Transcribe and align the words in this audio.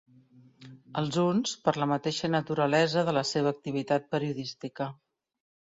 Els 1.01 1.19
uns 1.25 1.53
per 1.67 1.75
la 1.83 1.89
mateixa 1.93 2.31
naturalesa 2.37 3.07
de 3.11 3.17
la 3.21 3.27
seva 3.35 3.53
activitat 3.59 4.13
periodística. 4.17 4.91